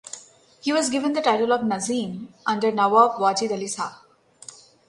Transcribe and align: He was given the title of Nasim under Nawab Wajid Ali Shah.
He 0.61 0.73
was 0.73 0.89
given 0.89 1.13
the 1.13 1.21
title 1.21 1.53
of 1.53 1.61
Nasim 1.61 2.29
under 2.47 2.71
Nawab 2.71 3.19
Wajid 3.19 3.51
Ali 3.51 3.67
Shah. 3.67 3.99